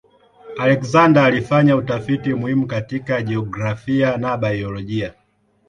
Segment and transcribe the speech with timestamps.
[0.57, 5.13] Alexander alifanya utafiti muhimu katika jiografia na biolojia.